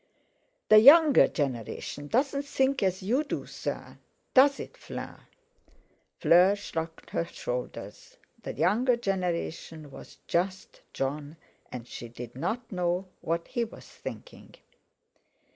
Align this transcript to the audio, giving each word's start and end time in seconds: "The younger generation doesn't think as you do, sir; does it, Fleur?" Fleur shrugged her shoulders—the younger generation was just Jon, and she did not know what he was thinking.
"The 0.69 0.79
younger 0.79 1.27
generation 1.27 2.07
doesn't 2.07 2.47
think 2.47 2.81
as 2.81 3.03
you 3.03 3.23
do, 3.23 3.45
sir; 3.45 3.99
does 4.33 4.59
it, 4.59 4.75
Fleur?" 4.75 5.27
Fleur 6.19 6.55
shrugged 6.55 7.11
her 7.11 7.25
shoulders—the 7.25 8.53
younger 8.53 8.95
generation 8.97 9.91
was 9.91 10.17
just 10.25 10.81
Jon, 10.91 11.37
and 11.71 11.87
she 11.87 12.07
did 12.09 12.35
not 12.35 12.71
know 12.71 13.09
what 13.19 13.47
he 13.49 13.63
was 13.63 13.85
thinking. 13.87 14.55